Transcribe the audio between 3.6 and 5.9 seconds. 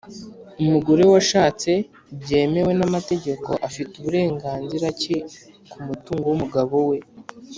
afite uburenganzira ki ku